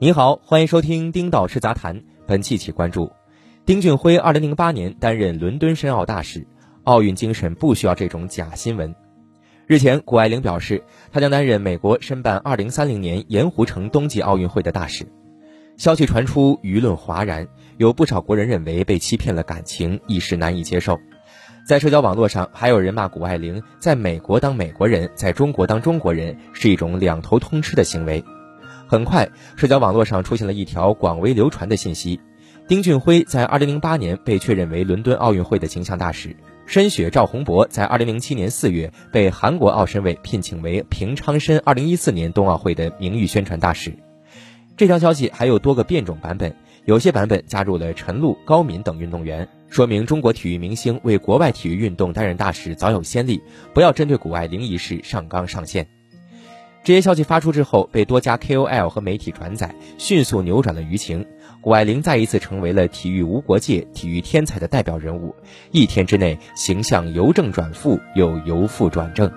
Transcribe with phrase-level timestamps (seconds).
[0.00, 2.04] 你好，欢迎收听丁导师杂谈。
[2.24, 3.10] 本期请关注：
[3.66, 6.46] 丁俊晖二零零八年担任伦敦申奥大使，
[6.84, 8.94] 奥运精神不需要这种假新闻。
[9.66, 15.04] 日前，谷爱凌表示，她将担任美国申办二零三零年盐湖城冬季奥运会的大使。
[15.76, 20.96] 消息传出，舆论哗然，有不少国人认为被欺骗了感情，一时难以接受。
[21.66, 28.22] 在社交网络上，还有人骂谷爱凌在美国当美国人，在中国当中国人是一种两头通吃的行为。
[28.88, 32.18] 很快，社交网络上出现了一条广为流传的信息：
[32.66, 43.92] 丁俊晖在2008年被确认为伦敦奥运会的形象大使，申雪赵宏博在2007年4月被韩国奥申委聘请为平昌申2014年冬奥会的名誉宣传大使。
[44.74, 46.54] 这条消息还有多个变种版本，
[46.86, 49.46] 有些版本加入了陈露、高敏等运动员。
[49.68, 53.38] 说明中国体育明星为国外体育运动担任大使早有先例，
[53.74, 55.86] 不要针对谷爱凌一事上纲上线。
[56.84, 61.26] 这些消息发出之后，被多家 KOL 和媒体转载，迅速扭转了舆情。
[61.60, 65.34] 谷爱凌再一次成为了体育无国界、体育天才的代表人物，
[65.70, 69.30] 一天之内形象由正转负，又由负转正，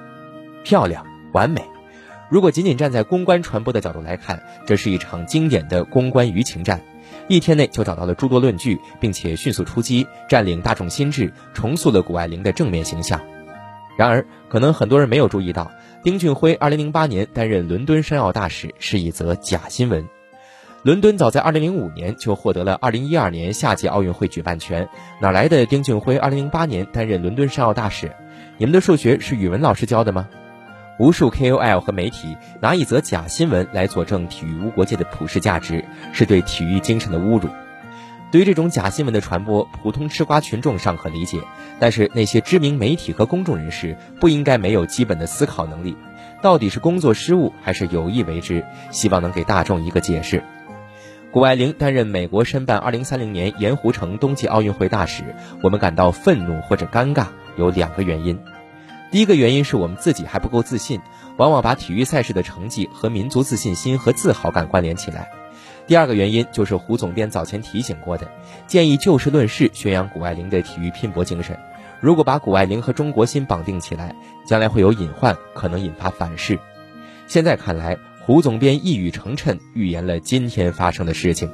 [0.64, 1.62] 漂亮完美。
[2.30, 6.82] 如果仅仅站在公关传播的角度来看，这是一场经典的公关舆情战。
[7.28, 13.20] 一天内就找到了诸多论据，并且迅速出击，占领大众心智，重塑了谷爱凌的正面形象。
[13.98, 15.72] 然而，可能很多人没有注意到，
[16.04, 20.08] 丁俊晖2008年担任伦敦申奥大使是一则假新闻。
[20.84, 24.90] 伦敦早在2005年就获得了2012年夏季奥运会举办权，
[25.22, 28.12] 哪来的丁俊晖2008年担任伦敦申奥大使？
[28.58, 30.28] 你们的数学是语文老师教的吗？
[31.00, 37.48] 无数 KOL 和媒体拿一则假新闻来佐证体育无国界的普世价值，是对体育精神的侮辱。
[38.32, 41.42] 对于这种假新闻的传播，普通吃瓜群众尚可理解，
[41.80, 45.98] 但是那些知名媒体和公众人士不应该没有基本的思考能力。
[46.42, 48.66] 到底是工作失误还是有意为之？
[48.90, 50.42] 希望能给大众一个解释。
[51.32, 55.24] 谷爱凌担任美国申办2030年盐湖城冬季奥运会大使，
[55.62, 57.28] 我们感到愤怒或者尴尬，
[57.58, 58.40] 有两个原因。
[59.12, 61.02] 第一个原因是我们自己还不够自信，
[61.36, 65.30] 往往把体育赛事的成绩和民族自信心和自豪感关联起来。
[65.88, 68.32] 第二个原因就是胡总编早前提醒过的，
[68.68, 71.58] 建议就事论事宣扬谷爱凌的体育拼搏精神。
[72.00, 74.16] 如果把谷爱凌和中国心绑定起来，
[74.46, 76.58] 将来会有隐患，可能引发反噬。
[77.28, 81.52] 现在看来，胡总编一语成谶，预言了今天发生的事情。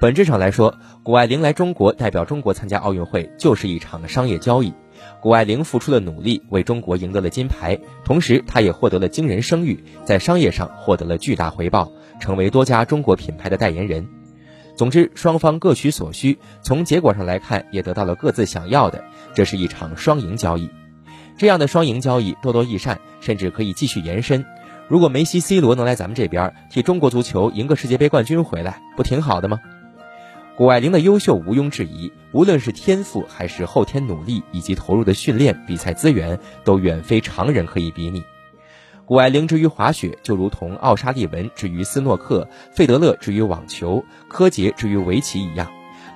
[0.00, 4.72] 本质上来说，谷爱凌来中国代表中国参加奥运会，就是一场商业交易。
[5.20, 14.08] 谷爱凌付出了努力，为中国赢得了金牌，同时她也获得了惊人声誉，在商业上获得了巨大回报，成为多家中国品牌的代言人。
[14.76, 19.02] 总之，双方各取所需，从结果上来看，也得到了各自想要的，
[19.34, 20.70] 这是一场双赢交易。
[21.36, 24.44] 这样的双赢交易多多益善，甚至可以继续延伸。
[24.86, 29.58] 如果梅西、C 罗能来咱们这边替中国足球赢个世界杯冠军回来，不挺好的吗？
[30.56, 38.22] 谷爱凌的优秀毋庸置疑，无论是天赋还是后天努力以及投入的训练、比赛资源，都远非常人可以比拟。
[39.08, 45.66] 谷爱凌之于滑雪，就如同奥沙利文之于斯诺克、费德勒之于网球、柯洁之于围棋一样，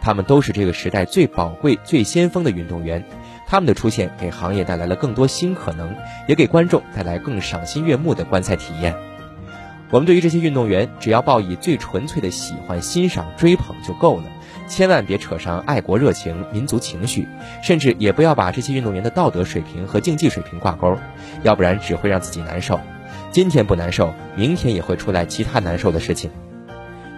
[0.03, 3.02] 他们都是这个时代最宝贵、最先锋的运动员。
[3.47, 5.97] 他们的出现给行业带来了更多新可能，
[6.28, 8.94] 也给观众带来更赏心悦目的观赛体验。
[9.91, 14.25] 我们对于这些运动员，只要抱以最纯粹的喜欢、欣赏、追捧就够了，
[14.72, 17.28] 千万别扯上爱国热情、民族情绪，
[17.62, 20.97] 甚至也不要把这些运动员的道德水平和竞技水平挂钩，
[21.43, 22.81] 要不然只会让自己难受。
[23.31, 26.31] 今天不难受，明天也会出来其他难受的事情。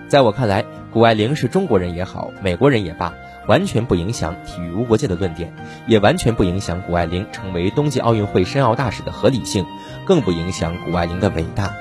[0.08, 3.14] 在我看来，谷爱凌是中国人也好，美国人也罢，
[3.46, 5.54] 完全不影响体育无国界的论点，
[5.86, 9.64] 也完全不影响谷爱凌成为冬季奥运会申奥大使的合理性，
[10.04, 11.72] 更不影响谷爱凌的伟大。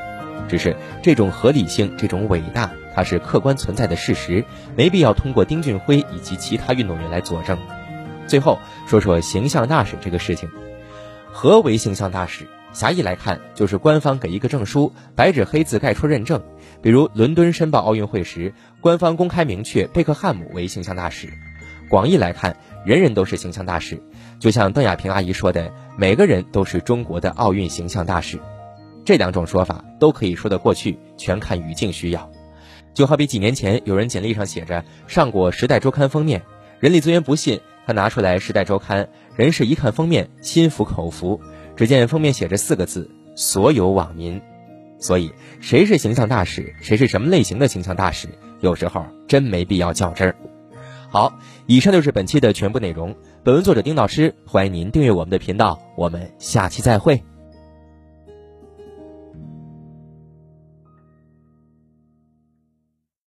[0.47, 4.43] 只是这种合理性，这种伟大，它是客观存在的事实，
[4.75, 7.57] 没必要通过丁俊晖以及其他运动员来佐证。
[8.27, 10.49] 最后说说形象大使这个事情，
[11.31, 12.47] 何为形象大使？
[12.71, 16.41] 狭义来看，就是官方给一个证书，白纸黑字盖出认证。
[16.81, 18.51] 比如伦敦申报奥运会时，
[18.81, 21.29] 官方公开明确贝克汉姆为形象大使。
[21.87, 24.01] 广义来看，人人都是形象大使，
[24.39, 28.39] 就像邓亚萍阿姨说的，每个人都是中国的奥运形象大使。
[29.05, 32.29] 这两种说法都可以说得过去，全看语境需要。
[32.93, 36.43] 就好比几年前有人简历上写着上过《时代周刊》封面，
[36.79, 39.05] 人力资源不信，他拿出来《时代周刊》，
[39.35, 41.41] 人事一看封面，心服口服。
[41.75, 44.39] 只见封面写着四个字：所有网民。
[44.99, 48.29] 所以，谁是形象大使，谁是什么类型的形象大使，
[48.61, 50.35] 有时候真没必要较真儿。
[51.09, 53.15] 好，以上就是本期的全部内容。
[53.43, 57.32] 本文作者丁老师，欢迎您订阅我们的频道，我们下期再会。